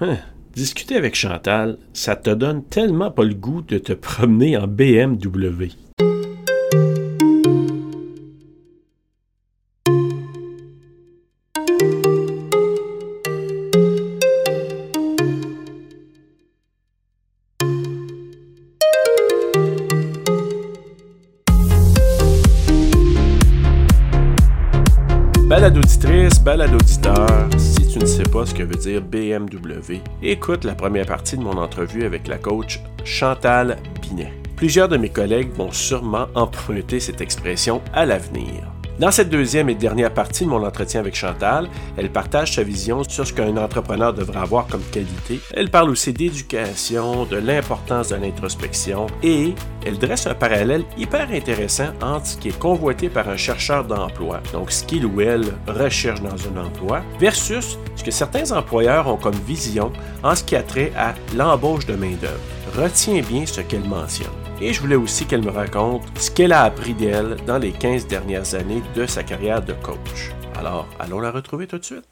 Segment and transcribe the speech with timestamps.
[0.00, 0.16] Hein,
[0.54, 5.68] discuter avec Chantal, ça te donne tellement pas le goût de te promener en BMW.
[28.86, 34.32] BMW, écoute la première partie de mon entrevue avec la coach Chantal Binet.
[34.56, 38.73] Plusieurs de mes collègues vont sûrement emprunter cette expression à l'avenir.
[39.00, 43.02] Dans cette deuxième et dernière partie de mon entretien avec Chantal, elle partage sa vision
[43.02, 45.40] sur ce qu'un entrepreneur devrait avoir comme qualité.
[45.52, 49.52] Elle parle aussi d'éducation, de l'importance de l'introspection et
[49.84, 54.40] elle dresse un parallèle hyper intéressant entre ce qui est convoité par un chercheur d'emploi,
[54.52, 59.16] donc ce qu'il ou elle recherche dans un emploi, versus ce que certains employeurs ont
[59.16, 59.92] comme vision
[60.22, 62.38] en ce qui a trait à l'embauche de main-d'œuvre.
[62.76, 66.62] Retiens bien ce qu'elle mentionne et je voulais aussi qu'elle me raconte ce qu'elle a
[66.62, 70.32] appris d'elle dans les 15 dernières années de sa carrière de coach.
[70.56, 72.04] Alors, allons la retrouver tout de suite.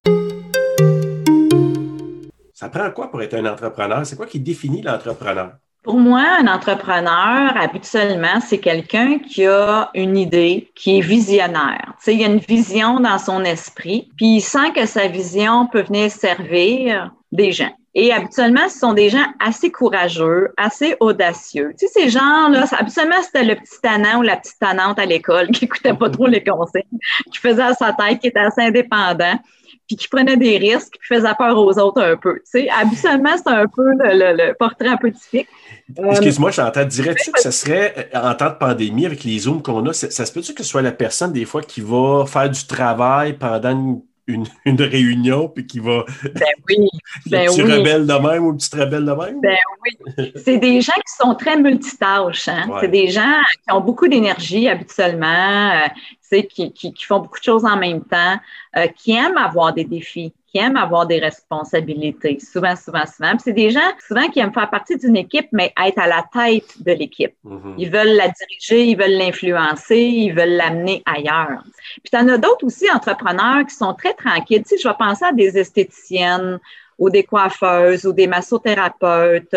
[2.52, 4.04] Ça prend quoi pour être un entrepreneur?
[4.06, 5.52] C'est quoi qui définit l'entrepreneur?
[5.82, 11.94] Pour moi, un entrepreneur, habituellement, c'est quelqu'un qui a une idée, qui est visionnaire.
[11.98, 15.08] Tu sais, il y a une vision dans son esprit, puis il sent que sa
[15.08, 17.74] vision peut venir servir des gens.
[17.94, 21.74] Et habituellement, ce sont des gens assez courageux, assez audacieux.
[21.78, 25.48] Tu sais, ces gens-là, habituellement, c'était le petit tannant ou la petite tannante à l'école
[25.48, 26.86] qui écoutait pas trop les conseils,
[27.30, 29.38] qui faisait à sa tête, qui était assez indépendant,
[29.86, 32.36] puis qui prenait des risques, qui faisait peur aux autres un peu.
[32.36, 35.48] Tu sais, habituellement, c'est un peu le, portrait un peu typique.
[35.94, 36.86] Excuse-moi, j'entends.
[36.86, 40.10] Dirais-tu que ce serait, euh, en temps de pandémie, avec les Zooms qu'on a, ça,
[40.10, 43.34] ça se peut-tu que ce soit la personne, des fois, qui va faire du travail
[43.34, 44.00] pendant une
[44.33, 46.05] une, réunion puis qui va.
[46.25, 46.88] Ben oui.
[47.27, 49.41] Ben petit rebelle de même ou une petite rebelle de même?
[49.41, 50.33] Ben oui.
[50.44, 52.48] C'est des gens qui sont très multitâches.
[52.48, 52.69] Hein?
[52.80, 57.44] C'est des gens qui ont beaucoup d'énergie habituellement, euh, qui, qui, qui, font beaucoup de
[57.44, 58.38] choses en même temps,
[58.76, 63.32] euh, qui aiment avoir des défis qui aiment avoir des responsabilités, souvent, souvent, souvent.
[63.42, 66.82] c'est des gens, souvent, qui aiment faire partie d'une équipe, mais être à la tête
[66.82, 67.34] de l'équipe.
[67.44, 67.74] Mm-hmm.
[67.78, 71.64] Ils veulent la diriger, ils veulent l'influencer, ils veulent l'amener ailleurs.
[72.02, 74.62] Puis tu en as d'autres aussi, entrepreneurs, qui sont très tranquilles.
[74.62, 76.60] Tu sais, je vais penser à des esthéticiennes
[76.98, 79.56] ou des coiffeuses ou des massothérapeutes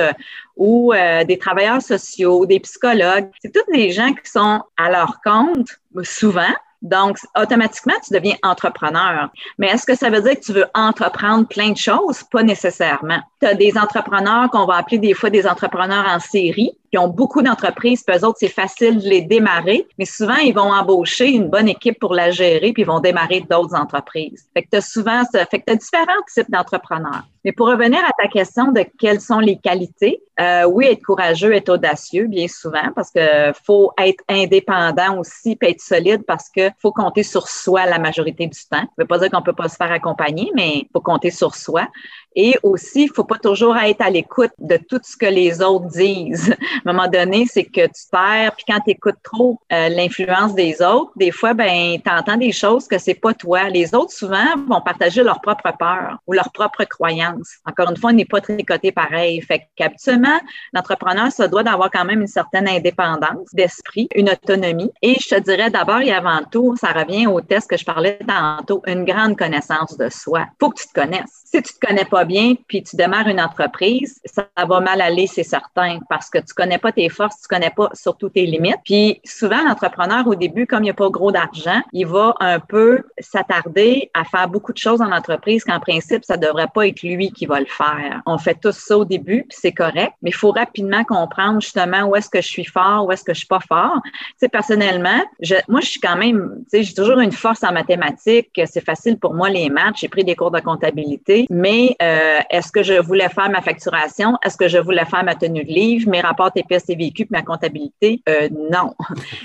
[0.56, 3.30] ou euh, des travailleurs sociaux, des psychologues.
[3.42, 6.54] C'est toutes des gens qui sont à leur compte, souvent,
[6.86, 9.30] donc, automatiquement, tu deviens entrepreneur.
[9.58, 12.22] Mais est-ce que ça veut dire que tu veux entreprendre plein de choses?
[12.32, 13.20] Pas nécessairement.
[13.42, 17.10] Tu as des entrepreneurs qu'on va appeler des fois des entrepreneurs en série, qui ont
[17.10, 21.28] beaucoup d'entreprises, puis eux autres, c'est facile de les démarrer, mais souvent, ils vont embaucher
[21.30, 24.48] une bonne équipe pour la gérer, puis ils vont démarrer d'autres entreprises.
[24.54, 27.26] Fait que tu souvent, fait que tu as différents types d'entrepreneurs.
[27.44, 31.54] Mais pour revenir à ta question de quelles sont les qualités, euh, oui, être courageux,
[31.54, 36.70] être audacieux, bien souvent, parce que faut être indépendant aussi, puis être solide, parce que
[36.80, 38.82] faut compter sur soi la majorité du temps.
[38.82, 41.88] Ça veut pas dire qu'on peut pas se faire accompagner, mais faut compter sur soi.
[42.36, 45.88] Et aussi, il faut pas toujours être à l'écoute de tout ce que les autres
[45.88, 46.52] disent.
[46.86, 50.54] à un moment donné, c'est que tu perds, puis quand tu écoutes trop euh, l'influence
[50.54, 53.70] des autres, des fois, ben, tu entends des choses que c'est pas toi.
[53.70, 57.56] Les autres, souvent, vont partager leur propre peur ou leur propre croyance.
[57.66, 59.42] Encore une fois, on n'est pas tricoté pareil.
[59.42, 60.40] Fait qu'habituellement,
[60.74, 64.92] l'entrepreneur se doit d'avoir quand même une certaine indépendance d'esprit, une autonomie.
[65.02, 68.20] Et je te dirais d'abord et avant tout, ça revient au test que je parlais
[68.28, 70.46] tantôt, une grande connaissance de soi.
[70.60, 71.44] Faut que tu te connaisses.
[71.46, 75.28] Si tu te connais pas bien, puis tu démarres une entreprise, ça va mal aller,
[75.28, 78.80] c'est certain, parce que tu connais pas tes forces, tu connais pas surtout tes limites.
[78.84, 82.60] Puis souvent, l'entrepreneur, au début, comme il n'y a pas gros d'argent, il va un
[82.60, 87.02] peu s'attarder à faire beaucoup de choses en entreprise qu'en principe, ça devrait pas être
[87.02, 88.22] lui qui va le faire.
[88.26, 92.04] On fait tout ça au début, puis c'est correct, mais il faut rapidement comprendre justement
[92.04, 94.00] où est-ce que je suis fort, où est-ce que je suis pas fort.
[94.04, 95.22] Tu sais, personnellement,
[95.68, 98.50] moi, je suis quand même, tu sais, j'ai toujours une force en mathématiques.
[98.66, 99.96] C'est facile pour moi les maths.
[99.98, 103.62] J'ai pris des cours de comptabilité, mais euh, euh, est-ce que je voulais faire ma
[103.62, 104.38] facturation?
[104.44, 107.42] Est-ce que je voulais faire ma tenue de livre, mes rapports TPS et vécu, ma
[107.42, 108.22] comptabilité?
[108.30, 108.96] Euh, non.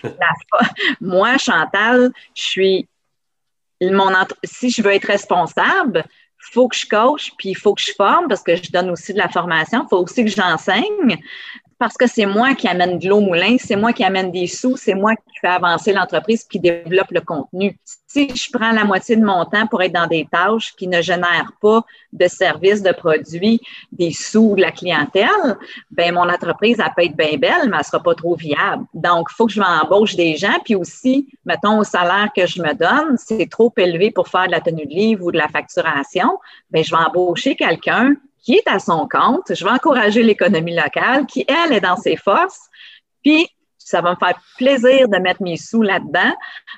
[1.01, 2.89] moi, Chantal, je suis
[3.83, 4.13] mon
[4.45, 7.93] si je veux être responsable, il faut que je coach, puis il faut que je
[7.97, 11.19] forme parce que je donne aussi de la formation, il faut aussi que j'enseigne
[11.81, 14.47] parce que c'est moi qui amène de l'eau au moulin, c'est moi qui amène des
[14.47, 17.79] sous, c'est moi qui fais avancer l'entreprise, qui développe le contenu.
[18.07, 21.01] Si je prends la moitié de mon temps pour être dans des tâches qui ne
[21.01, 21.81] génèrent pas
[22.13, 23.63] de services, de produits,
[23.93, 25.57] des sous, de la clientèle,
[25.91, 28.85] ben mon entreprise, elle peut être bien belle, mais elle sera pas trop viable.
[28.93, 32.61] Donc, il faut que je m'embauche des gens, puis aussi, mettons, au salaire que je
[32.61, 35.49] me donne, c'est trop élevé pour faire de la tenue de livre ou de la
[35.49, 36.39] facturation,
[36.71, 39.55] ben je vais embaucher quelqu'un qui est à son compte.
[39.55, 42.69] Je vais encourager l'économie locale, qui, elle, est dans ses forces.
[43.23, 43.49] Puis,
[43.91, 46.33] ça va me faire plaisir de mettre mes sous là-dedans.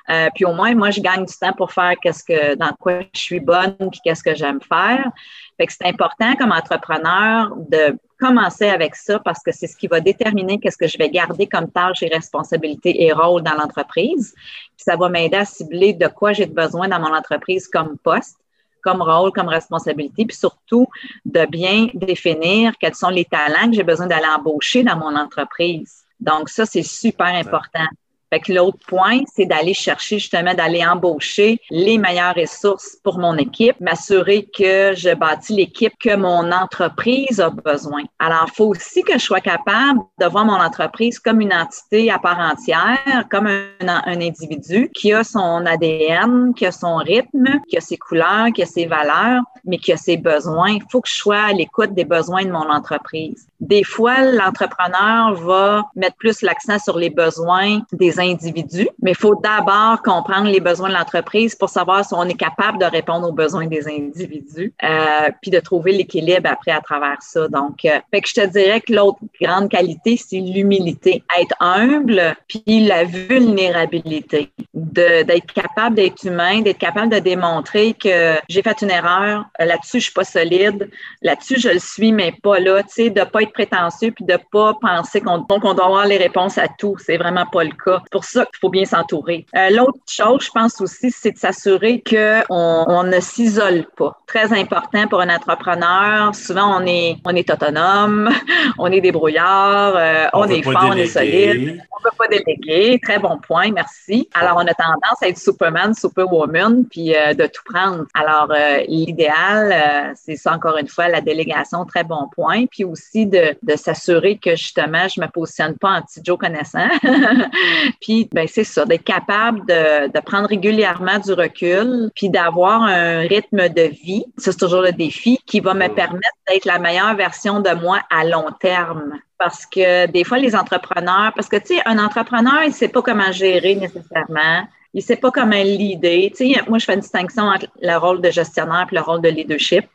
[0.09, 3.01] Euh, puis au moins, moi, je gagne du temps pour faire qu'est-ce que, dans quoi
[3.13, 5.11] je suis bonne, puis qu'est-ce que j'aime faire.
[5.57, 9.87] Fait que c'est important comme entrepreneur de commencer avec ça parce que c'est ce qui
[9.87, 14.33] va déterminer qu'est-ce que je vais garder comme tâche et responsabilité et rôle dans l'entreprise.
[14.33, 18.37] Puis ça va m'aider à cibler de quoi j'ai besoin dans mon entreprise comme poste
[18.83, 20.87] comme rôle, comme responsabilité, puis surtout
[21.25, 26.03] de bien définir quels sont les talents que j'ai besoin d'aller embaucher dans mon entreprise.
[26.19, 27.87] Donc, ça, c'est super important.
[28.33, 33.37] Fait que l'autre point, c'est d'aller chercher justement, d'aller embaucher les meilleures ressources pour mon
[33.37, 38.01] équipe, m'assurer que je bâtis l'équipe que mon entreprise a besoin.
[38.17, 42.09] Alors, il faut aussi que je sois capable de voir mon entreprise comme une entité
[42.09, 47.59] à part entière, comme un, un individu qui a son ADN, qui a son rythme,
[47.69, 50.71] qui a ses couleurs, qui a ses valeurs, mais qui a ses besoins.
[50.71, 53.47] Il faut que je sois à l'écoute des besoins de mon entreprise.
[53.59, 59.35] Des fois, l'entrepreneur va mettre plus l'accent sur les besoins des individus, mais il faut
[59.35, 63.31] d'abord comprendre les besoins de l'entreprise pour savoir si on est capable de répondre aux
[63.31, 67.47] besoins des individus, euh, puis de trouver l'équilibre après à travers ça.
[67.47, 72.35] Donc, euh, fait que je te dirais que l'autre grande qualité, c'est l'humilité, être humble,
[72.47, 78.91] puis la vulnérabilité, d'être capable d'être humain, d'être capable de démontrer que j'ai fait une
[78.91, 80.89] erreur, là-dessus je suis pas solide,
[81.21, 84.37] là-dessus je le suis, mais pas là, tu sais, de pas être prétentieux puis de
[84.51, 86.95] pas penser qu'on doit avoir les réponses à tout.
[86.99, 88.01] C'est vraiment pas le cas.
[88.03, 89.45] C'est pour ça qu'il faut bien s'entourer.
[89.55, 94.17] Euh, l'autre chose, je pense aussi, c'est de s'assurer qu'on on ne s'isole pas.
[94.27, 96.33] Très important pour un entrepreneur.
[96.33, 98.29] Souvent, on est, on est autonome,
[98.77, 101.81] on est débrouillard, euh, on, est fort, on est solide.
[101.91, 102.99] On ne peut pas déléguer.
[103.01, 104.27] Très bon point, merci.
[104.33, 108.05] Alors, on a tendance à être Superman, Superwoman, puis euh, de tout prendre.
[108.13, 108.51] Alors,
[108.87, 112.65] l'idéal, c'est ça encore une fois, la délégation, très bon point.
[112.65, 116.87] Puis aussi de de, s'assurer que justement, je me positionne pas en petit Joe connaissant.
[118.01, 123.19] puis, ben, c'est ça, d'être capable de, de, prendre régulièrement du recul, puis d'avoir un
[123.19, 124.25] rythme de vie.
[124.37, 127.99] Ça, c'est toujours le défi qui va me permettre d'être la meilleure version de moi
[128.09, 132.63] à long terme parce que des fois, les entrepreneurs, parce que, tu sais, un entrepreneur,
[132.63, 134.65] il ne sait pas comment gérer nécessairement.
[134.93, 136.31] Il ne sait pas comment l'idée.
[136.35, 139.21] Tu sais, moi, je fais une distinction entre le rôle de gestionnaire et le rôle
[139.21, 139.85] de leadership.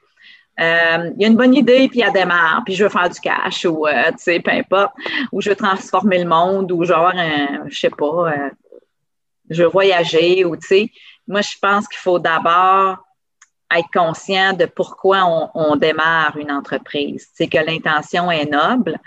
[0.60, 3.20] Euh, il y a une bonne idée, puis elle démarre, puis je veux faire du
[3.20, 4.92] cash, ou, euh, tu sais, peu importe,
[5.30, 8.50] ou je veux transformer le monde, ou genre, un, je sais pas, euh,
[9.50, 10.90] je veux voyager, ou, tu sais,
[11.28, 12.98] moi, je pense qu'il faut d'abord
[13.72, 17.28] être conscient de pourquoi on, on démarre une entreprise.
[17.34, 18.98] C'est que l'intention est noble,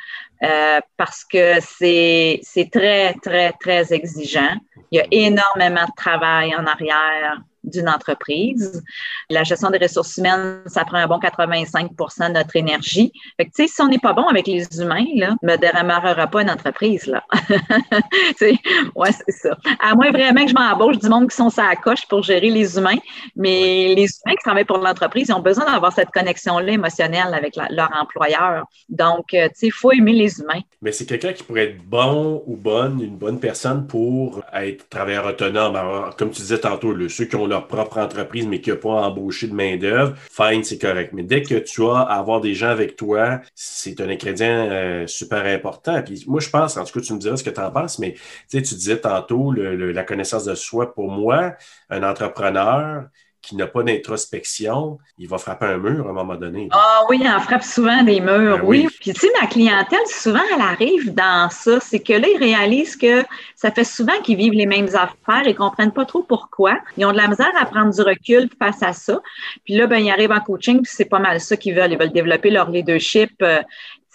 [0.97, 4.55] parce que c'est très, très, très exigeant.
[4.91, 8.83] Il y a énormément de travail en arrière d'une entreprise.
[9.29, 13.11] La gestion des ressources humaines, ça prend un bon 85% de notre énergie.
[13.37, 16.27] Fait que, tu sais, si on n'est pas bon avec les humains, là, ne démarrera
[16.27, 17.23] pas une entreprise, là.
[18.41, 19.57] ouais, c'est ça.
[19.79, 22.77] À moins vraiment que je m'embauche du monde qui sont sa coche pour gérer les
[22.77, 22.97] humains,
[23.35, 27.55] mais les humains qui travaillent pour l'entreprise, ils ont besoin d'avoir cette connexion-là émotionnelle avec
[27.55, 28.65] leur employeur.
[28.89, 30.61] Donc, euh, tu sais, il faut aimer les humains.
[30.81, 35.25] Mais c'est quelqu'un qui pourrait être bon ou bonne, une bonne personne pour être travailleur
[35.25, 35.75] autonome.
[35.75, 38.89] Alors, comme tu disais tantôt, ceux qui ont leur propre entreprise, mais qui n'a pas
[38.89, 41.11] embauché de main-d'œuvre, fine, c'est correct.
[41.13, 45.07] Mais dès que tu as à avoir des gens avec toi, c'est un ingrédient euh,
[45.07, 46.01] super important.
[46.01, 47.99] Puis moi, je pense, en tout cas, tu me diras ce que tu en penses,
[47.99, 48.15] mais
[48.49, 50.93] tu disais tantôt la connaissance de soi.
[50.93, 51.55] Pour moi,
[51.89, 53.05] un entrepreneur,
[53.41, 56.69] qui n'a pas d'introspection, il va frapper un mur à un moment donné.
[56.71, 58.87] Ah oui, il en frappe souvent des murs, ben oui.
[58.99, 61.79] Puis tu sais, ma clientèle, souvent, elle arrive dans ça.
[61.79, 63.23] C'est que là, ils réalisent que
[63.55, 66.77] ça fait souvent qu'ils vivent les mêmes affaires et comprennent pas trop pourquoi.
[66.97, 69.19] Ils ont de la misère à prendre du recul face à ça.
[69.65, 71.91] Puis là, ben, ils arrivent en coaching, puis c'est pas mal ça qu'ils veulent.
[71.91, 73.43] Ils veulent développer leur leadership.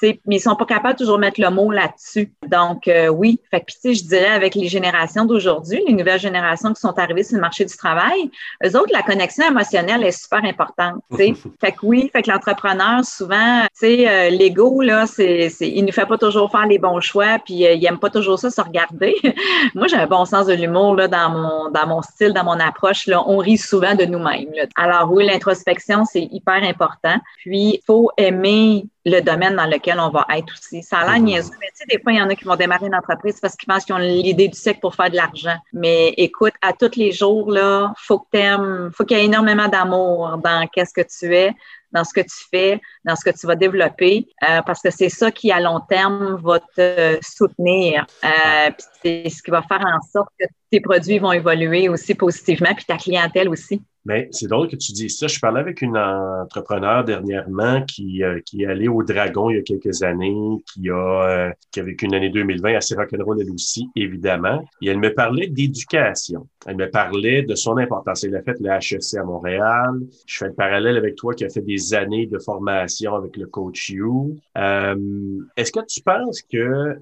[0.02, 2.32] Mais ils sont pas capables de toujours mettre le mot là-dessus.
[2.46, 3.40] Donc, euh, oui.
[3.50, 7.36] Fait que, je dirais, avec les générations d'aujourd'hui, les nouvelles générations qui sont arrivées sur
[7.36, 8.30] le marché du travail,
[8.64, 10.96] eux autres, la connexion émotionnelle est super importante.
[11.16, 11.32] fait
[11.72, 16.18] que oui, fait que l'entrepreneur, souvent, euh, l'ego, là, c'est, c'est, il ne fait pas
[16.18, 19.16] toujours faire les bons choix, puis euh, il aime pas toujours ça se regarder.
[19.74, 22.60] Moi, j'ai un bon sens de l'humour, là, dans mon, dans mon style, dans mon
[22.60, 23.22] approche, là.
[23.26, 27.16] On rit souvent de nous-mêmes, Alors, oui, l'introspection, c'est hyper important.
[27.38, 30.82] Puis, il faut aimer le domaine dans lequel on va être aussi.
[30.82, 31.24] Ça a l'air mhm.
[31.24, 33.38] niaiseux, mais tu sais, des fois, il y en a qui vont démarrer une entreprise
[33.40, 35.56] parce qu'ils pensent qu'ils ont l'idée du siècle pour faire de l'argent.
[35.72, 39.68] Mais écoute, à tous les jours, là, faut que t'aimes, faut qu'il y ait énormément
[39.68, 41.54] d'amour dans qu'est-ce que tu es,
[41.92, 45.08] dans ce que tu fais, dans ce que tu vas développer, euh, parce que c'est
[45.08, 48.06] ça qui, à long terme, va te soutenir.
[48.24, 48.70] Euh,
[49.02, 52.84] c'est ce qui va faire en sorte que tes produits vont évoluer aussi positivement, puis
[52.84, 53.80] ta clientèle aussi.
[54.06, 55.26] Mais c'est drôle que tu dises ça.
[55.26, 59.58] Je parlais avec une entrepreneur dernièrement qui, euh, qui est allée au Dragon il y
[59.58, 63.50] a quelques années, qui a, euh, qui a vécu une année 2020 assez rock'n'roll elle
[63.50, 64.64] aussi, évidemment.
[64.80, 66.46] Et elle me parlait d'éducation.
[66.66, 68.22] Elle me parlait de son importance.
[68.22, 70.00] Elle a fait le HEC à Montréal.
[70.24, 73.46] Je fais le parallèle avec toi qui a fait des années de formation avec le
[73.46, 74.36] coach You.
[74.56, 76.96] Euh, Est-ce que tu penses que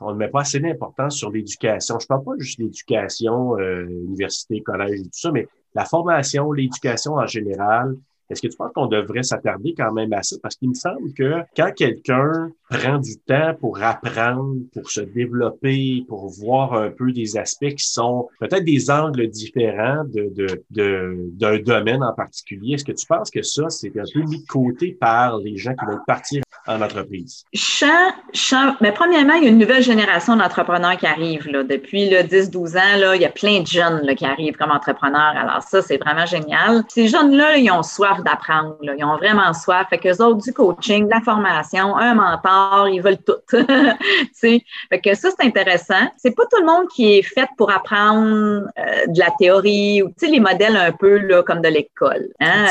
[0.00, 1.98] on ne met pas assez d'importance sur l'éducation?
[1.98, 5.46] Je parle pas juste d'éducation, euh, université, collège et tout ça, mais
[5.78, 7.94] la formation, l'éducation en général,
[8.30, 10.36] est-ce que tu penses qu'on devrait s'attarder quand même à ça?
[10.42, 16.04] Parce qu'il me semble que quand quelqu'un prend du temps pour apprendre, pour se développer,
[16.08, 22.02] pour voir un peu des aspects qui sont peut-être des angles différents de, d'un domaine
[22.02, 25.38] en particulier, est-ce que tu penses que ça, c'est un peu mis de côté par
[25.38, 27.44] les gens qui veulent partir en entreprise?
[28.80, 31.48] mais premièrement, il y a une nouvelle génération d'entrepreneurs qui arrive.
[31.48, 31.62] Là.
[31.62, 35.34] Depuis 10-12 ans, là, il y a plein de jeunes là, qui arrivent comme entrepreneurs.
[35.36, 36.84] Alors ça, c'est vraiment génial.
[36.88, 38.76] Ces jeunes-là, ils ont soif d'apprendre.
[38.82, 39.86] Ils ont vraiment soif.
[39.90, 43.38] Fait qu'eux autres, du coaching, de la formation, un mentor, ils veulent tout.
[44.40, 46.10] fait que ça, c'est intéressant.
[46.16, 50.12] C'est pas tout le monde qui est fait pour apprendre euh, de la théorie ou
[50.22, 52.28] les modèles un peu là, comme de l'école.
[52.40, 52.66] Hein?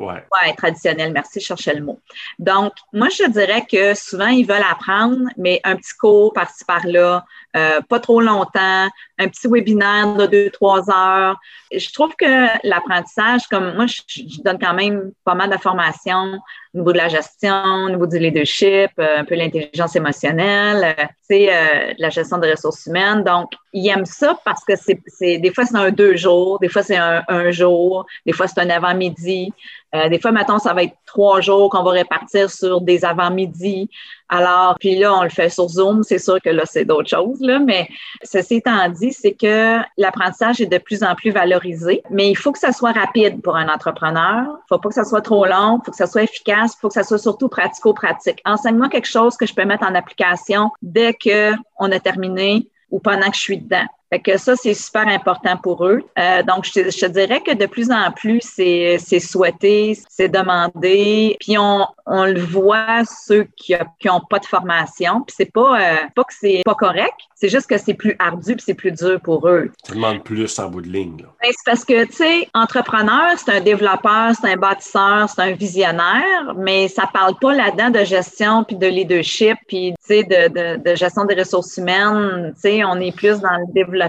[0.00, 0.54] Euh, ouais.
[0.56, 1.12] traditionnel.
[1.12, 2.00] Merci, je cherchais le mot.
[2.38, 7.24] Donc, moi, je dirais que souvent, ils veulent apprendre, mais un petit cours par-ci par-là,
[7.56, 8.88] euh, pas trop longtemps,
[9.22, 11.38] un petit webinaire de deux, trois heures.
[11.74, 16.38] Je trouve que l'apprentissage, comme moi, je, donne quand même pas mal d'informations
[16.74, 21.04] au niveau de la gestion, au niveau du leadership, euh, un peu l'intelligence émotionnelle, euh,
[21.20, 21.50] c'est
[21.98, 23.24] la gestion des ressources humaines.
[23.24, 26.82] Donc, ils aiment ça parce que c'est des fois c'est un deux jours, des fois
[26.82, 29.52] c'est un, un jour, des fois c'est un avant-midi.
[29.94, 33.90] Euh, des fois, maintenant, ça va être trois jours qu'on va répartir sur des avant-midi.
[34.34, 36.02] Alors, puis là, on le fait sur Zoom.
[36.02, 37.38] C'est sûr que là, c'est d'autres choses.
[37.66, 37.86] Mais
[38.22, 42.02] ceci étant dit, c'est que l'apprentissage est de plus en plus valorisé.
[42.08, 44.46] Mais il faut que ça soit rapide pour un entrepreneur.
[44.46, 45.80] Il faut pas que ça soit trop long.
[45.82, 46.72] Il faut que ça soit efficace.
[46.78, 48.40] Il faut que ça soit surtout pratico-pratique.
[48.46, 53.00] Enseigne-moi quelque chose que je peux mettre en application dès que on a terminé ou
[53.00, 53.86] pendant que je suis dedans.
[54.12, 56.02] Fait que ça, c'est super important pour eux.
[56.18, 60.28] Euh, donc, je te, je dirais que de plus en plus, c'est, c'est souhaité, c'est
[60.28, 61.38] demandé.
[61.40, 65.22] Puis on, on le voit, ceux qui n'ont pas de formation.
[65.22, 68.54] Puis c'est pas, euh, pas que c'est pas correct, c'est juste que c'est plus ardu
[68.54, 69.70] puis c'est plus dur pour eux.
[69.82, 71.16] Ça demande plus en bout de ligne.
[71.16, 75.52] Ben, c'est parce que, tu sais, entrepreneur, c'est un développeur, c'est un bâtisseur, c'est un
[75.52, 80.48] visionnaire, mais ça parle pas là-dedans de gestion puis de leadership puis, tu sais, de,
[80.48, 82.52] de, de gestion des ressources humaines.
[82.56, 84.01] Tu sais, on est plus dans le développement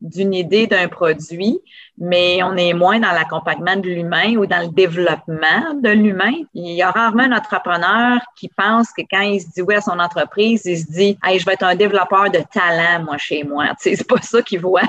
[0.00, 1.60] d'une idée d'un produit
[1.98, 6.32] mais on est moins dans l'accompagnement de l'humain ou dans le développement de l'humain.
[6.54, 9.80] Il y a rarement un entrepreneur qui pense que quand il se dit oui à
[9.80, 13.44] son entreprise, il se dit hey, je vais être un développeur de talent, moi, chez
[13.44, 13.66] moi.
[13.82, 14.82] Tu sais, c'est pas ça qu'il voit.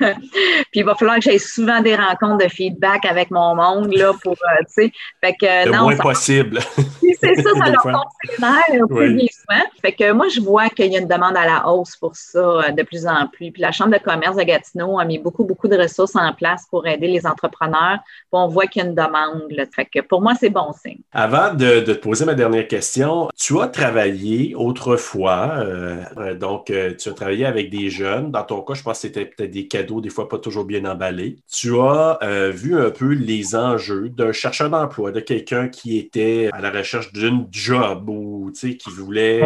[0.74, 4.12] Puis il va falloir que j'aie souvent des rencontres de feedback avec mon monde là,
[4.24, 4.92] pour, euh, tu sais.
[5.22, 6.58] Fait que, le moins possible.
[7.20, 9.14] c'est ça, ça leur considère oui.
[9.14, 9.64] bien souvent.
[9.80, 12.40] Fait que moi, je vois qu'il y a une demande à la hausse pour ça
[12.40, 13.52] euh, de plus en plus.
[13.52, 16.66] Puis la Chambre de commerce de Gatineau a mis beaucoup, beaucoup de ressources en place
[16.68, 18.00] pour aider les entrepreneurs.
[18.32, 19.44] on voit qu'il y a une demande.
[19.50, 19.66] Là.
[19.72, 20.98] Fait que pour moi, c'est bon signe.
[21.12, 26.94] Avant de, te poser ma dernière question, tu as travaillé autrefois, euh, euh, donc euh,
[26.96, 28.30] tu as travaillé avec des jeunes.
[28.30, 30.84] Dans ton cas, je pense que c'était peut-être des cadeaux, des fois pas toujours bien
[30.84, 31.36] emballés.
[31.50, 32.18] Tu as
[32.50, 37.12] vu un peu les enjeux d'un chercheur d'emploi, de quelqu'un qui était à la recherche
[37.12, 39.42] d'une job ou qui voulait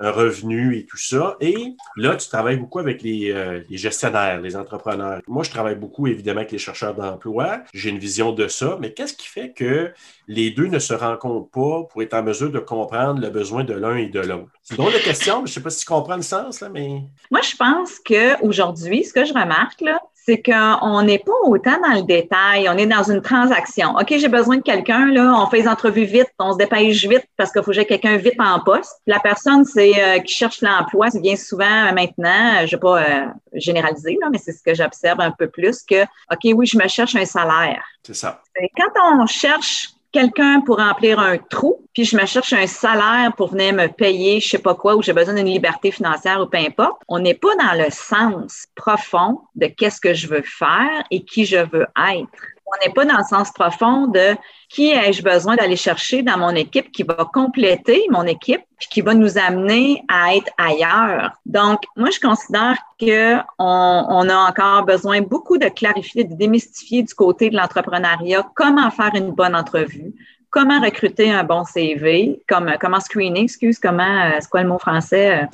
[0.00, 1.36] un revenu et tout ça.
[1.40, 5.20] Et là, tu travailles beaucoup avec les, les gestionnaires, les entrepreneurs.
[5.26, 7.60] Moi, je travaille beaucoup, évidemment, avec les chercheurs d'emploi.
[7.72, 9.92] J'ai une vision de ça, mais qu'est-ce qui fait que
[10.26, 13.74] les deux ne se rencontrent pas pour être en mesure de comprendre le besoin de
[13.74, 14.50] l'un et de l'autre?
[14.62, 16.60] C'est une drôle de question, mais je ne sais pas si tu comprends le sens,
[16.60, 17.02] là, mais.
[17.30, 21.94] Moi, je pense qu'aujourd'hui, ce que je remarque, là, c'est qu'on n'est pas autant dans
[21.94, 22.68] le détail.
[22.68, 23.90] On est dans une transaction.
[23.90, 27.26] OK, j'ai besoin de quelqu'un, là, on fait les entrevues vite, on se dépêche vite
[27.36, 29.00] parce qu'il faut que j'ai quelqu'un vite en poste.
[29.06, 33.02] La personne c'est euh, qui cherche l'emploi vient souvent euh, maintenant, je ne vais pas
[33.02, 36.78] euh, généraliser, là, mais c'est ce que j'observe un peu plus que OK, oui, je
[36.78, 37.84] me cherche un salaire.
[38.02, 38.42] C'est ça.
[38.76, 43.50] Quand on cherche quelqu'un pour remplir un trou, puis je me cherche un salaire pour
[43.50, 46.58] venir me payer, je sais pas quoi, ou j'ai besoin d'une liberté financière ou peu
[46.58, 47.02] importe.
[47.08, 51.44] On n'est pas dans le sens profond de qu'est-ce que je veux faire et qui
[51.44, 54.36] je veux être on n'est pas dans le sens profond de
[54.68, 59.00] qui ai-je besoin d'aller chercher dans mon équipe qui va compléter mon équipe puis qui
[59.02, 61.30] va nous amener à être ailleurs.
[61.46, 67.14] Donc, moi, je considère que on, a encore besoin beaucoup de clarifier, de démystifier du
[67.14, 70.12] côté de l'entrepreneuriat comment faire une bonne entrevue,
[70.50, 75.48] comment recruter un bon CV, comme, comment screener, excuse, comment, c'est quoi le mot français?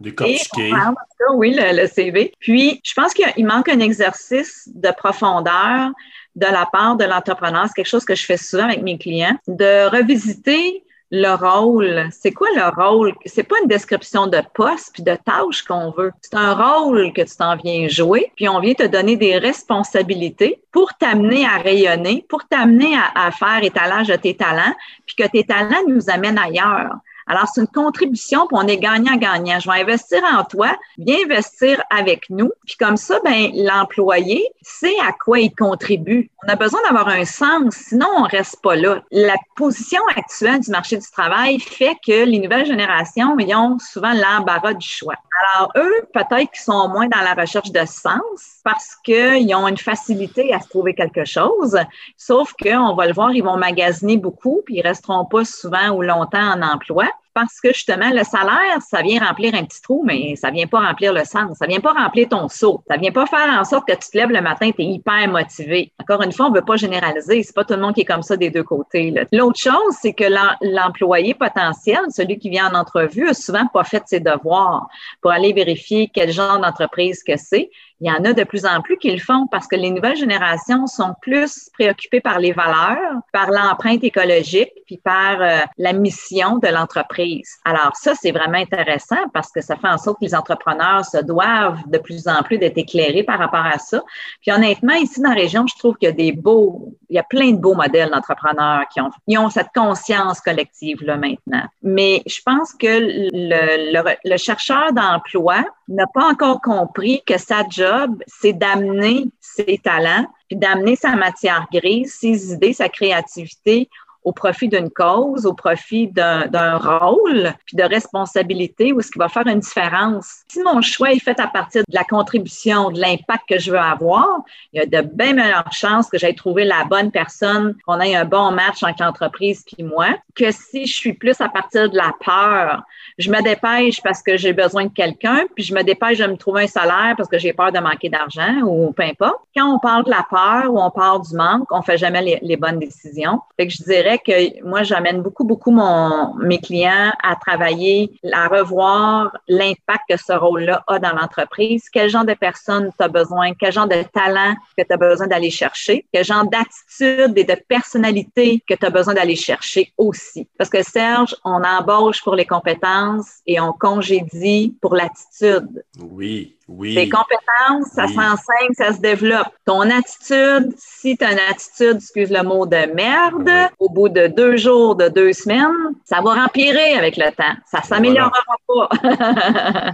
[0.00, 0.70] décortiquer.
[0.72, 0.94] Ben,
[1.34, 2.32] oui, le, CV.
[2.40, 5.90] Puis, je pense qu'il manque un exercice de profondeur
[6.36, 7.66] de la part de l'entrepreneur.
[7.66, 12.30] C'est quelque chose que je fais souvent avec mes clients, de revisiter le rôle, c'est
[12.30, 13.14] quoi le rôle?
[13.26, 16.12] C'est pas une description de poste puis de tâche qu'on veut.
[16.20, 20.62] C'est un rôle que tu t'en viens jouer, puis on vient te donner des responsabilités
[20.70, 25.28] pour t'amener à rayonner, pour t'amener à, à, faire étalage de tes talents, puis que
[25.28, 26.94] tes talents nous amènent ailleurs.
[27.30, 29.60] Alors, c'est une contribution, puis on est gagnant-gagnant.
[29.60, 32.50] Je vais investir en toi, viens investir avec nous.
[32.66, 36.28] Puis comme ça, ben l'employé sait à quoi il contribue.
[36.44, 39.04] On a besoin d'avoir un sens, sinon on reste pas là.
[39.12, 44.12] La position actuelle du marché du travail fait que les nouvelles générations, ils ont souvent
[44.12, 45.14] l'embarras du choix.
[45.54, 49.78] Alors, eux, peut-être qu'ils sont moins dans la recherche de sens parce qu'ils ont une
[49.78, 51.78] facilité à se trouver quelque chose,
[52.16, 56.02] sauf qu'on va le voir, ils vont magasiner beaucoup, puis ils resteront pas souvent ou
[56.02, 60.34] longtemps en emploi parce que justement, le salaire, ça vient remplir un petit trou, mais
[60.36, 61.56] ça vient pas remplir le sens.
[61.58, 62.82] Ça vient pas remplir ton saut.
[62.88, 65.28] Ça vient pas faire en sorte que tu te lèves le matin, tu es hyper
[65.28, 65.92] motivé.
[66.00, 67.42] Encore une fois, on veut pas généraliser.
[67.42, 69.14] C'est pas tout le monde qui est comme ça des deux côtés.
[69.32, 70.24] L'autre chose, c'est que
[70.62, 74.88] l'employé potentiel, celui qui vient en entrevue, a souvent pas fait ses devoirs
[75.20, 78.80] pour aller vérifier quel genre d'entreprise que c'est il y en a de plus en
[78.80, 83.20] plus qui le font parce que les nouvelles générations sont plus préoccupées par les valeurs,
[83.32, 87.58] par l'empreinte écologique, puis par euh, la mission de l'entreprise.
[87.64, 91.18] Alors ça, c'est vraiment intéressant parce que ça fait en sorte que les entrepreneurs se
[91.18, 94.02] doivent de plus en plus d'être éclairés par rapport à ça.
[94.40, 97.18] Puis honnêtement, ici dans la région, je trouve qu'il y a des beaux, il y
[97.18, 101.64] a plein de beaux modèles d'entrepreneurs qui ont, ils ont cette conscience collective là maintenant.
[101.82, 107.66] Mais je pense que le, le, le chercheur d'emploi n'a pas encore compris que sa
[107.68, 113.88] job, c'est d'amener ses talents, puis d'amener sa matière grise, ses idées, sa créativité
[114.24, 119.28] au profit d'une cause, au profit d'un rôle, puis de responsabilité, ou ce qui va
[119.28, 120.42] faire une différence.
[120.48, 123.78] Si mon choix est fait à partir de la contribution, de l'impact que je veux
[123.78, 124.26] avoir,
[124.72, 128.14] il y a de bien meilleures chances que j'aille trouver la bonne personne, qu'on ait
[128.14, 131.96] un bon match entre l'entreprise puis moi, que si je suis plus à partir de
[131.96, 132.82] la peur,
[133.18, 136.36] je me dépêche parce que j'ai besoin de quelqu'un, puis je me dépêche de me
[136.36, 139.38] trouver un salaire parce que j'ai peur de manquer d'argent ou peu importe.
[139.56, 142.38] Quand on parle de la peur ou on parle du manque, on fait jamais les,
[142.42, 143.40] les bonnes décisions.
[143.56, 148.48] Fait que je dirais que moi, j'amène beaucoup, beaucoup mon, mes clients à travailler, à
[148.48, 153.52] revoir l'impact que ce rôle-là a dans l'entreprise, quel genre de personnes tu as besoin,
[153.54, 157.56] quel genre de talent que tu as besoin d'aller chercher, quel genre d'attitude et de
[157.68, 160.48] personnalité que tu as besoin d'aller chercher aussi?
[160.58, 165.84] Parce que Serge, on embauche pour les compétences et on congédie pour l'attitude.
[166.00, 166.56] Oui.
[166.72, 166.94] Oui.
[166.94, 169.48] Tes compétences, ça s'enseigne, ça se développe.
[169.66, 174.28] Ton attitude, si tu as une attitude, excuse le mot, de merde, au bout de
[174.28, 177.56] deux jours, de deux semaines, ça va empirer avec le temps.
[177.66, 178.88] Ça s'améliorera pas.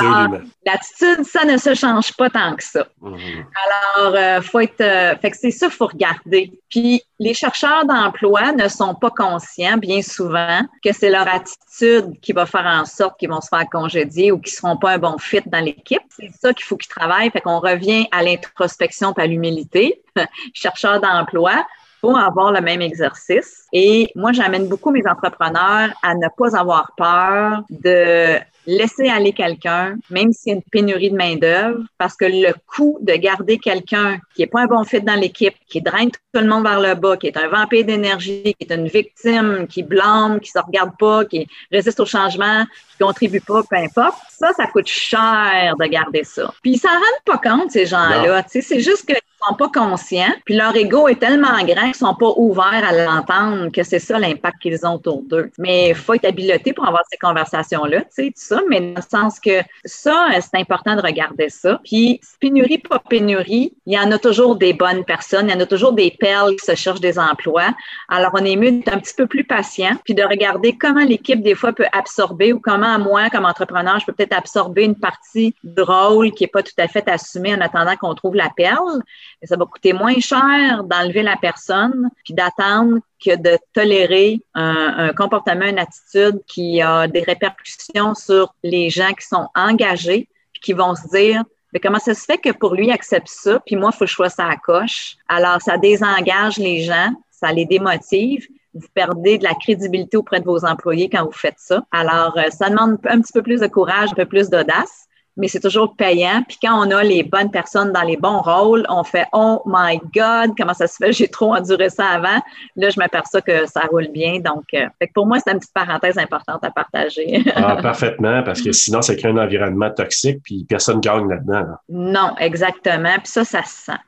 [0.00, 2.86] Alors, l'attitude, ça ne se change pas tant que ça.
[3.02, 3.44] Mhm.
[3.66, 6.58] Alors, euh, faut être, euh, fait que c'est ça, faut regarder.
[6.70, 12.32] Puis, les chercheurs d'emploi ne sont pas conscients, bien souvent, que c'est leur attitude qui
[12.32, 14.98] va faire en sorte qu'ils vont se faire congédier ou qu'ils ne seront pas un
[14.98, 15.65] bon fit dans
[16.08, 17.30] C'est ça qu'il faut qu'ils travaillent.
[17.30, 20.02] Fait qu'on revient à l'introspection et à l'humilité.
[20.54, 21.66] chercheurs d'emploi,
[22.06, 23.64] faut avoir le même exercice.
[23.72, 29.96] Et moi, j'amène beaucoup mes entrepreneurs à ne pas avoir peur de laisser aller quelqu'un,
[30.10, 34.18] même s'il y a une pénurie de main-d'œuvre, parce que le coût de garder quelqu'un
[34.34, 36.94] qui n'est pas un bon fit dans l'équipe, qui draine tout le monde vers le
[36.94, 40.92] bas, qui est un vampire d'énergie, qui est une victime, qui blâme, qui se regarde
[40.98, 45.86] pas, qui résiste au changement, qui contribue pas, peu importe, ça, ça coûte cher de
[45.86, 46.52] garder ça.
[46.60, 48.44] Puis ils s'en rendent pas compte, ces gens-là.
[48.48, 49.14] C'est juste que
[49.48, 53.70] sont pas conscients, puis leur ego est tellement grand qu'ils sont pas ouverts à l'entendre
[53.70, 55.50] que c'est ça l'impact qu'ils ont autour d'eux.
[55.58, 59.00] Mais il faut être habilité pour avoir ces conversations-là, tu sais, tout ça, mais dans
[59.00, 61.80] le sens que ça, c'est important de regarder ça.
[61.84, 65.60] Puis pénurie, pas pénurie, il y en a toujours des bonnes personnes, il y en
[65.60, 67.74] a toujours des perles qui se cherchent des emplois.
[68.08, 71.42] Alors, on est mieux d'être un petit peu plus patient, puis de regarder comment l'équipe,
[71.42, 75.54] des fois, peut absorber ou comment moi, comme entrepreneur, je peux peut-être absorber une partie
[75.64, 79.02] du rôle qui est pas tout à fait assumée en attendant qu'on trouve la perle
[79.42, 85.66] ça va coûter moins cher d'enlever la personne puis d'attendre que de tolérer un, comportement,
[85.66, 90.94] une attitude qui a des répercussions sur les gens qui sont engagés puis qui vont
[90.94, 93.90] se dire mais comment ça se fait que pour lui, il accepte ça, puis moi,
[93.92, 95.16] il faut que je sois sa coche?
[95.28, 98.46] Alors, ça désengage les gens, ça les démotive.
[98.72, 101.84] Vous perdez de la crédibilité auprès de vos employés quand vous faites ça.
[101.90, 105.06] Alors, euh, ça demande un petit peu plus de courage, un peu plus d'audace.
[105.36, 106.42] Mais c'est toujours payant.
[106.46, 110.00] Puis quand on a les bonnes personnes dans les bons rôles, on fait Oh my
[110.14, 111.12] God, comment ça se fait?
[111.16, 112.40] J'ai trop enduré ça avant.
[112.76, 114.40] Là, je m'aperçois que ça roule bien.
[114.40, 117.44] Donc, euh, pour moi, c'est une petite parenthèse importante à partager.
[117.54, 121.76] ah, parfaitement, parce que sinon, ça crée un environnement toxique, puis personne gagne là-dedans.
[121.88, 123.14] Non, exactement.
[123.18, 123.98] Puis ça, ça se sent.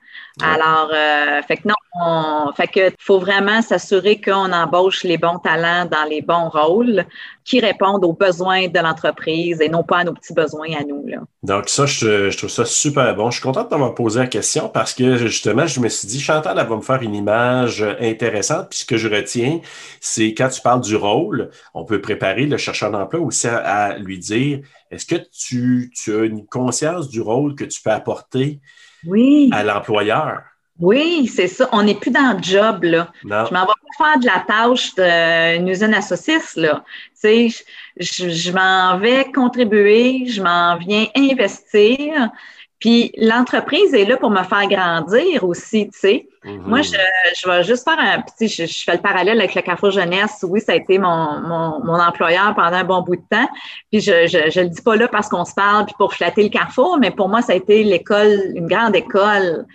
[0.40, 5.38] Alors, euh, fait que non, on, fait que faut vraiment s'assurer qu'on embauche les bons
[5.38, 7.04] talents dans les bons rôles
[7.44, 11.04] qui répondent aux besoins de l'entreprise et non pas à nos petits besoins à nous.
[11.06, 11.17] Là.
[11.42, 13.30] Donc, ça, je, trouve ça super bon.
[13.30, 16.20] Je suis content de t'avoir posé la question parce que justement, je me suis dit,
[16.20, 18.70] Chantal, elle va me faire une image intéressante.
[18.70, 19.60] Puis ce que je retiens,
[20.00, 24.18] c'est quand tu parles du rôle, on peut préparer le chercheur d'emploi aussi à, lui
[24.18, 28.60] dire, est-ce que tu, tu as une conscience du rôle que tu peux apporter
[29.06, 29.50] oui.
[29.52, 30.42] à l'employeur?
[30.78, 31.68] Oui, c'est ça.
[31.72, 33.10] On n'est plus dans le job, là.
[33.24, 33.46] Non.
[33.46, 36.84] Je m'en vais pas faire de la tâche d'une usine à saucisses, là.
[37.20, 37.64] Tu sais,
[37.98, 42.30] je, je m'en vais contribuer, je m'en viens investir.
[42.78, 46.28] Puis l'entreprise est là pour me faire grandir aussi, tu sais.
[46.44, 46.60] Mm-hmm.
[46.60, 50.44] Moi, je, vais juste faire un petit, je, fais le parallèle avec le Carrefour Jeunesse.
[50.48, 53.48] Oui, ça a été mon, mon, employeur pendant un bon bout de temps.
[53.90, 56.44] Puis je, je, je le dis pas là parce qu'on se parle puis pour flatter
[56.44, 59.66] le Carrefour, mais pour moi, ça a été l'école, une grande école,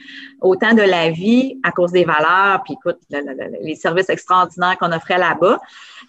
[0.44, 3.00] autant de la vie à cause des valeurs, puis écoute,
[3.62, 5.60] les services extraordinaires qu'on offrait là-bas.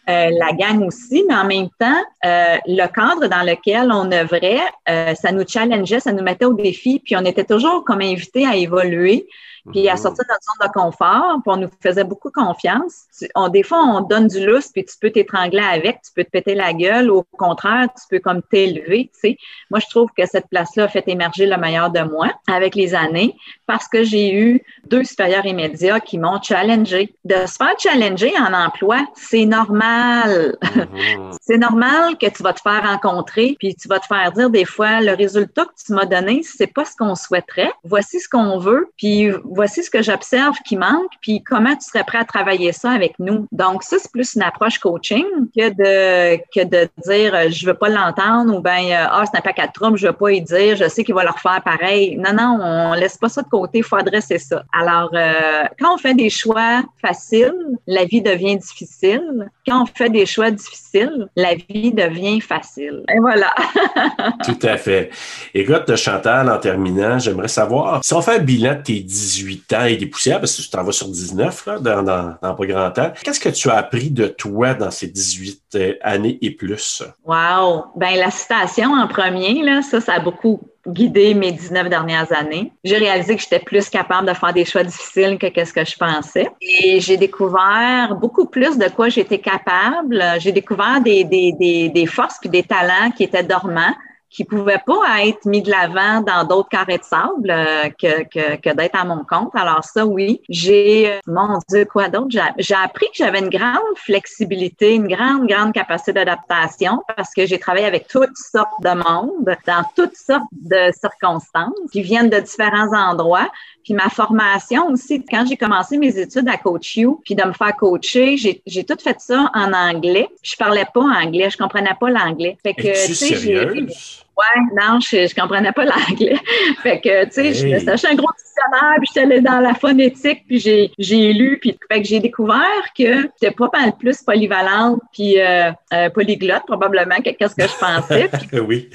[0.08, 4.60] Euh, la gang aussi, mais en même temps, euh, le cadre dans lequel on œuvrait,
[4.88, 8.46] euh, ça nous challengeait, ça nous mettait au défi, puis on était toujours comme invités
[8.46, 9.26] à évoluer
[9.72, 9.98] puis à mhm.
[9.98, 13.04] sortir de notre zone de confort, puis on nous faisait beaucoup confiance.
[13.34, 16.30] On, des fois, on donne du lustre, puis tu peux t'étrangler avec, tu peux te
[16.30, 17.10] péter la gueule.
[17.10, 19.38] Au contraire, tu peux comme t'élever, tu sais.
[19.70, 22.94] Moi, je trouve que cette place-là a fait émerger le meilleur de moi avec les
[22.94, 27.14] années parce que j'ai eu deux supérieurs immédiats qui m'ont challengé.
[27.24, 30.56] De se faire challenger en emploi, c'est normal.
[30.62, 31.30] Mhm.
[31.40, 34.64] c'est normal que tu vas te faire rencontrer, puis tu vas te faire dire des
[34.64, 37.72] fois, le résultat que tu m'as donné, c'est pas ce qu'on souhaiterait.
[37.82, 42.04] Voici ce qu'on veut, puis voici ce que j'observe qui manque, puis comment tu serais
[42.04, 43.46] prêt à travailler ça avec nous.
[43.52, 45.24] Donc, ça, c'est plus une approche coaching
[45.56, 49.40] que de, que de dire euh, je veux pas l'entendre ou euh, ah, c'est un
[49.40, 52.16] paquet de troubles, je veux pas y dire, je sais qu'il va leur faire pareil.
[52.16, 54.64] Non, non, on laisse pas ça de côté, il faut adresser ça.
[54.72, 57.54] Alors, euh, quand on fait des choix faciles,
[57.86, 59.50] la vie devient difficile.
[59.66, 63.02] Quand on fait des choix difficiles, la vie devient facile.
[63.14, 63.54] Et voilà.
[64.44, 65.10] Tout à fait.
[65.54, 69.72] Écoute, Chantal, en terminant, j'aimerais savoir si on fait un bilan de tes 18 18
[69.74, 72.66] ans et des poussières, parce que tu t'en vas sur 19 là, dans, dans, pas
[72.66, 73.12] grand temps.
[73.22, 77.02] Qu'est-ce que tu as appris de toi dans ces 18 euh, années et plus?
[77.24, 77.84] Wow!
[77.96, 82.72] Ben la citation en premier, là, ça, ça a beaucoup guidé mes 19 dernières années.
[82.84, 85.96] J'ai réalisé que j'étais plus capable de faire des choix difficiles que ce que je
[85.96, 86.48] pensais.
[86.60, 90.22] Et j'ai découvert beaucoup plus de quoi j'étais capable.
[90.38, 93.94] J'ai découvert des, des, des, des forces puis des talents qui étaient dormants
[94.34, 98.56] qui pouvaient pas être mis de l'avant dans d'autres carrés de sable euh, que, que,
[98.56, 99.52] que d'être à mon compte.
[99.54, 102.36] Alors ça, oui, j'ai, euh, mon Dieu, quoi d'autre?
[102.58, 107.60] J'ai appris que j'avais une grande flexibilité, une grande, grande capacité d'adaptation parce que j'ai
[107.60, 112.92] travaillé avec toutes sortes de monde, dans toutes sortes de circonstances, qui viennent de différents
[112.92, 113.48] endroits.
[113.84, 117.52] Puis ma formation aussi, quand j'ai commencé mes études à Coach You, puis de me
[117.52, 120.28] faire coacher, j'ai tout fait ça en anglais.
[120.42, 122.56] Je parlais pas anglais, je comprenais pas l'anglais.
[122.62, 126.36] Fait que, tu sais, Ouais, non, je, je comprenais pas l'anglais.
[126.82, 129.60] fait que, tu sais, je me suis acheté un gros dictionnaire, puis j'étais allée dans
[129.60, 132.58] la phonétique, puis j'ai, j'ai lu, puis fait que j'ai découvert
[132.96, 137.78] que j'étais pas mal plus polyvalente, puis euh, euh, polyglotte, probablement, que qu'est-ce que je
[137.78, 138.30] pensais.
[138.66, 138.90] oui.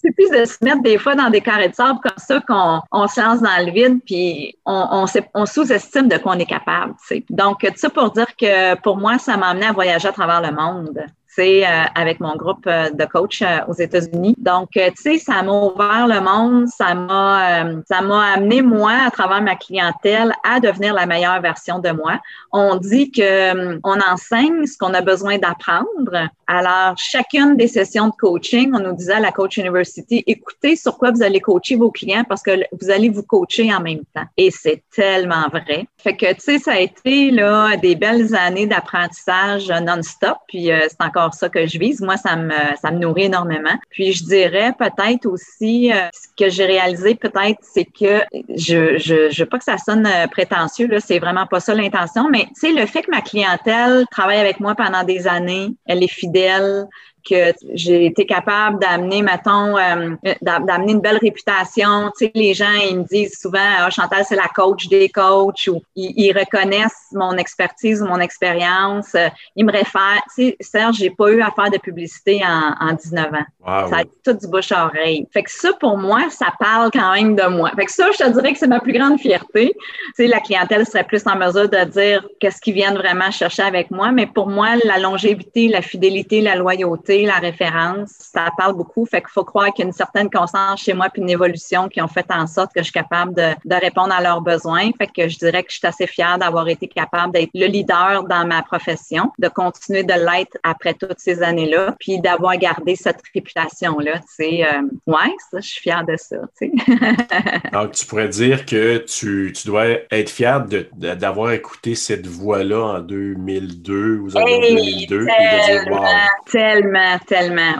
[0.00, 2.80] C'est plus de se mettre des fois dans des carrés de sable comme ça qu'on
[2.92, 6.46] on se lance dans le vide, puis on, on, on sous-estime de quoi on est
[6.46, 7.24] capable, tu sais.
[7.28, 10.40] Donc, tout ça pour dire que pour moi, ça m'a amené à voyager à travers
[10.40, 11.06] le monde.
[11.38, 14.34] Euh, avec mon groupe euh, de coach euh, aux États-Unis.
[14.38, 19.10] Donc, tu sais, ça m'a ouvert le monde, ça m'a, ça m'a amené moi, à
[19.10, 22.20] travers ma clientèle, à devenir la meilleure version de moi.
[22.52, 26.28] On dit que on enseigne ce qu'on a besoin d'apprendre.
[26.46, 30.96] Alors, chacune des sessions de coaching, on nous disait à la Coach University, écoutez sur
[30.96, 34.24] quoi vous allez coacher vos clients parce que vous allez vous coacher en même temps.
[34.36, 35.86] Et c'est tellement vrai.
[35.98, 40.38] Fait que, tu sais, ça a été là des belles années d'apprentissage non-stop.
[40.48, 42.00] Puis, c'est encore ça que je vise.
[42.00, 43.76] Moi, ça me, ça me nourrit énormément.
[43.90, 48.22] Puis je dirais peut-être aussi, euh, ce que j'ai réalisé peut-être, c'est que
[48.54, 51.74] je, je, je veux pas que ça sonne euh, prétentieux, là, c'est vraiment pas ça
[51.74, 55.70] l'intention, mais tu sais, le fait que ma clientèle travaille avec moi pendant des années,
[55.86, 56.86] elle est fidèle,
[57.28, 62.10] que j'ai été capable d'amener, mettons, euh, d'amener une belle réputation.
[62.18, 65.68] Tu sais, les gens, ils me disent souvent, ah, Chantal, c'est la coach des coachs,
[65.68, 69.16] ou ils, reconnaissent mon expertise ou mon expérience.
[69.54, 70.22] Ils me réfèrent.
[70.34, 73.86] Tu sais, Serge, j'ai pas eu à faire de publicité en, en 19 ans.
[73.88, 75.26] Ça a été tout du bouche à oreille.
[75.32, 77.70] Fait que ça, pour moi, ça parle quand même de moi.
[77.76, 79.72] Fait que ça, je te dirais que c'est ma plus grande fierté.
[79.74, 83.62] Tu sais, la clientèle serait plus en mesure de dire qu'est-ce qu'ils viennent vraiment chercher
[83.62, 88.74] avec moi, mais pour moi, la longévité, la fidélité, la loyauté, la référence, ça parle
[88.74, 89.06] beaucoup.
[89.06, 91.88] Fait qu'il faut croire qu'il y a une certaine conscience chez moi puis une évolution
[91.88, 94.90] qui ont fait en sorte que je suis capable de, de répondre à leurs besoins.
[94.98, 98.24] Fait que je dirais que je suis assez fière d'avoir été capable d'être le leader
[98.24, 103.20] dans ma profession, de continuer de l'être après toutes ces années-là, puis d'avoir gardé cette
[103.34, 104.18] réputation-là.
[104.18, 106.36] Tu sais, euh, ouais, ça, je suis fière de ça.
[106.60, 107.70] Tu sais.
[107.72, 110.64] Donc, tu pourrais dire que tu, tu dois être fière
[110.96, 116.04] d'avoir écouté cette voix-là en 2002 ou en 2002 Tellement,
[116.50, 117.05] tellement,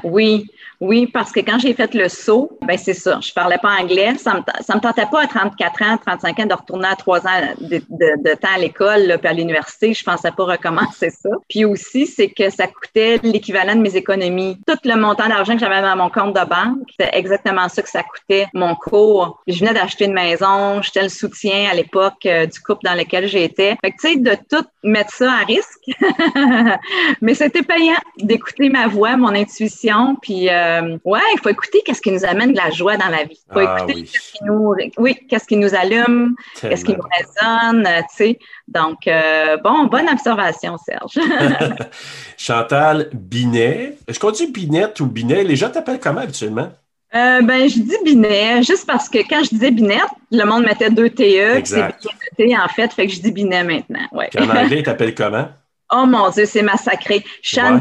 [0.05, 0.47] oui.
[0.81, 4.15] Oui, parce que quand j'ai fait le saut, ben c'est ça, je parlais pas anglais.
[4.19, 7.27] Ça me, ça me tentait pas à 34 ans, 35 ans de retourner à trois
[7.27, 9.95] ans de, de, temps à l'école puis à l'université.
[9.95, 11.31] Je pensais pas recommencer ça.
[11.49, 14.59] Puis aussi, c'est que ça coûtait l'équivalent de mes économies.
[14.67, 17.89] Tout le montant d'argent que j'avais dans mon compte de banque, c'était exactement ça que
[17.89, 19.43] ça coûtait mon cours.
[19.47, 23.27] Je venais d'acheter une maison, j'étais le soutien à l'époque euh, du couple dans lequel
[23.29, 23.77] j'étais.
[23.83, 25.91] Fait que tu sais, de tout mettre ça à risque,
[27.21, 31.83] mais c'était payant d'écouter ma voix, mon intuition, puis euh, euh, ouais, il faut écouter
[31.85, 33.40] qu'est-ce qui nous amène de la joie dans la vie.
[33.48, 37.05] Il faut ah écouter qu'est-ce qui nous, oui, qu'est-ce qui nous allume, qu'est-ce qui nous
[37.16, 38.38] résonne, euh, tu sais.
[38.68, 41.14] Donc, euh, bon, bonne observation, Serge.
[42.37, 43.96] Chantal Binet.
[44.07, 45.44] Est-ce qu'on dit Binette ou Binet?
[45.44, 46.70] Les gens t'appellent comment habituellement?
[47.12, 51.09] ben, je dis Binet, juste parce que quand je disais Binette, le monde mettait deux
[51.09, 51.62] TE.
[51.64, 51.94] C'est
[52.37, 54.07] T en fait, fait que je dis Binet maintenant.
[54.12, 54.29] Ouais.
[54.38, 55.48] en anglais, ils t'appellent comment?
[55.92, 57.25] Oh mon Dieu, c'est massacré.
[57.42, 57.81] Chantal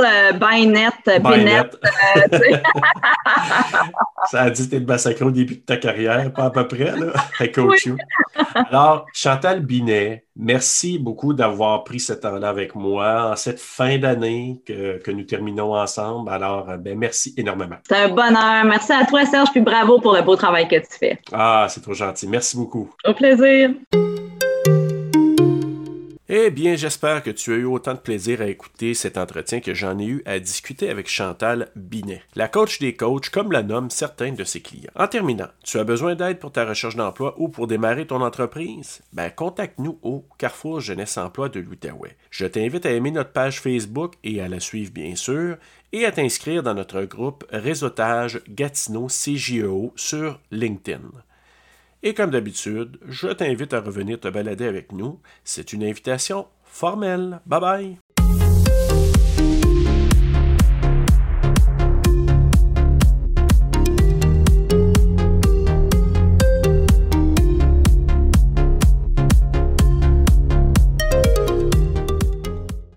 [0.00, 0.06] ouais.
[0.06, 1.18] euh, Bynette, euh,
[4.30, 6.66] Ça a dit que tu es massacré au début de ta carrière, pas à peu
[6.66, 7.88] près, là, avec coach
[8.54, 14.60] Alors, Chantal Binet, merci beaucoup d'avoir pris ce temps-là avec moi en cette fin d'année
[14.66, 16.30] que, que, nous terminons ensemble.
[16.30, 17.76] Alors, euh, ben, merci énormément.
[17.88, 18.64] C'est un bonheur.
[18.64, 21.20] Merci à toi, Serge, puis bravo pour le beau travail que tu fais.
[21.32, 22.26] Ah, c'est trop gentil.
[22.26, 22.90] Merci beaucoup.
[23.04, 23.70] Au plaisir.
[26.36, 29.72] Eh bien, j'espère que tu as eu autant de plaisir à écouter cet entretien que
[29.72, 33.88] j'en ai eu à discuter avec Chantal Binet, la coach des coachs, comme la nomment
[33.88, 34.90] certains de ses clients.
[34.96, 39.00] En terminant, tu as besoin d'aide pour ta recherche d'emploi ou pour démarrer ton entreprise?
[39.12, 42.16] Ben, contacte-nous au Carrefour Jeunesse Emploi de l'Outaouais.
[42.30, 45.56] Je t'invite à aimer notre page Facebook et à la suivre, bien sûr,
[45.92, 51.12] et à t'inscrire dans notre groupe Réseautage Gatineau CJEO sur LinkedIn.
[52.06, 55.20] Et comme d'habitude, je t'invite à revenir te balader avec nous.
[55.42, 57.40] C'est une invitation formelle.
[57.46, 57.98] Bye bye!